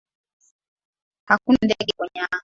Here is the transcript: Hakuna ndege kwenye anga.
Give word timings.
Hakuna 1.29 1.57
ndege 1.65 1.91
kwenye 1.97 2.19
anga. 2.21 2.39